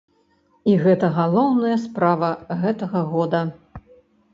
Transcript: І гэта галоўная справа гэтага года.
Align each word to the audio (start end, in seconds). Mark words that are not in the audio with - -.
І 0.71 0.77
гэта 0.83 1.11
галоўная 1.19 1.77
справа 1.85 2.33
гэтага 2.67 3.09
года. 3.17 3.49